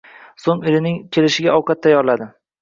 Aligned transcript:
So`ng 0.45 0.63
erining 0.71 0.97
kelishiga 1.17 1.53
ovqat 1.59 1.83
tayyorladi 1.85 2.29